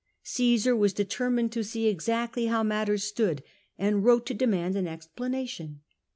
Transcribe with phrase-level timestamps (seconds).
[0.23, 3.43] Caesar was determined to see exactly how mat ters stood,
[3.77, 5.81] and wrote to demand an explanation.